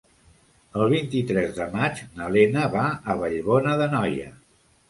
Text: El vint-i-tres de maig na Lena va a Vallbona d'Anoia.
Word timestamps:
El 0.79 0.85
vint-i-tres 0.93 1.53
de 1.59 1.67
maig 1.75 2.01
na 2.21 2.31
Lena 2.37 2.65
va 2.79 2.89
a 3.15 3.19
Vallbona 3.23 3.77
d'Anoia. 3.83 4.35